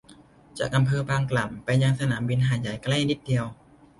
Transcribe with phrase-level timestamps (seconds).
[0.59, 3.45] จากอำเภอบางกล่ำไปยังสนามบินหาดใหญ่ใกล้นิดเดียว